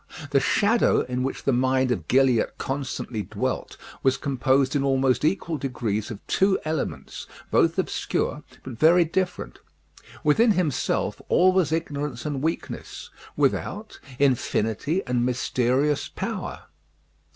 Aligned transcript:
The 0.31 0.39
shadow 0.39 1.01
in 1.01 1.21
which 1.21 1.43
the 1.43 1.53
mind 1.53 1.91
of 1.91 2.07
Gilliatt 2.07 2.57
constantly 2.57 3.21
dwelt 3.21 3.77
was 4.01 4.17
composed 4.17 4.75
in 4.75 4.83
almost 4.83 5.23
equal 5.23 5.59
degrees 5.59 6.09
of 6.09 6.25
two 6.25 6.57
elements, 6.65 7.27
both 7.51 7.77
obscure, 7.77 8.41
but 8.63 8.79
very 8.79 9.05
different. 9.05 9.59
Within 10.23 10.53
himself 10.53 11.21
all 11.29 11.53
was 11.53 11.71
ignorance 11.71 12.25
and 12.25 12.41
weakness; 12.41 13.11
without, 13.37 13.99
infinity 14.17 15.03
and 15.05 15.23
mysterious 15.23 16.07
power. 16.07 16.63